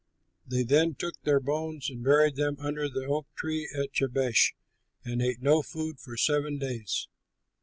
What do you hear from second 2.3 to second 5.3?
them under the oak tree in Jabesh and